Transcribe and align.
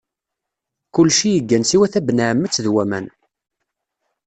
Kulci 0.93 1.27
yeggan 1.31 1.63
siwa 1.69 1.87
tabenɛammet 1.93 2.55
d 2.65 2.67
waman. 2.73 3.05